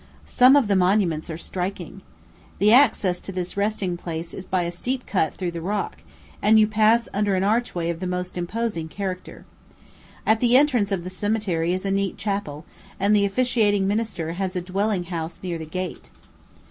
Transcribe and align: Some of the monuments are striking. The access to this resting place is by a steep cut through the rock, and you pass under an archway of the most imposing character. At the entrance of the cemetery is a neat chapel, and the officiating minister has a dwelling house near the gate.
Some 0.25 0.55
of 0.55 0.67
the 0.67 0.75
monuments 0.75 1.29
are 1.29 1.37
striking. 1.37 2.01
The 2.57 2.71
access 2.73 3.21
to 3.21 3.31
this 3.31 3.55
resting 3.55 3.97
place 3.97 4.33
is 4.33 4.47
by 4.47 4.63
a 4.63 4.71
steep 4.71 5.05
cut 5.05 5.35
through 5.35 5.51
the 5.51 5.61
rock, 5.61 5.97
and 6.41 6.59
you 6.59 6.65
pass 6.65 7.07
under 7.13 7.35
an 7.35 7.43
archway 7.43 7.87
of 7.91 7.99
the 7.99 8.07
most 8.07 8.35
imposing 8.35 8.87
character. 8.87 9.45
At 10.25 10.39
the 10.39 10.57
entrance 10.57 10.91
of 10.91 11.03
the 11.03 11.11
cemetery 11.11 11.71
is 11.71 11.85
a 11.85 11.91
neat 11.91 12.17
chapel, 12.17 12.65
and 12.99 13.15
the 13.15 13.25
officiating 13.25 13.85
minister 13.87 14.31
has 14.31 14.55
a 14.55 14.61
dwelling 14.61 15.03
house 15.03 15.39
near 15.43 15.59
the 15.59 15.67
gate. 15.67 16.09